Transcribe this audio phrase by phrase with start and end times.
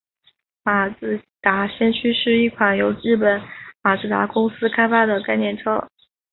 [0.63, 3.39] 马自达先驱是一款由日本
[3.83, 5.87] 马自达公司开发的概念车。